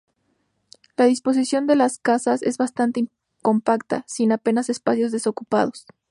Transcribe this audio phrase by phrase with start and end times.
[0.97, 3.07] La disposición de las casas es bastante
[3.43, 5.85] compacta, sin apenas espacios desocupados.